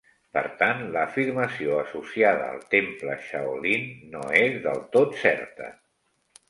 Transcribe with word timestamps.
Per 0.35 0.41
tant 0.61 0.79
l'afirmació 0.95 1.75
associada 1.81 2.49
al 2.55 2.65
temple 2.73 3.19
Shaolin 3.29 3.87
no 4.17 4.27
és 4.43 4.61
del 4.67 4.87
tot 4.99 5.19
certa. 5.27 5.75